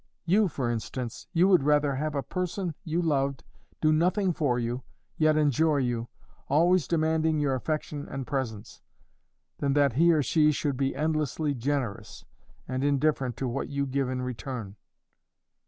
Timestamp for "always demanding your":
6.49-7.53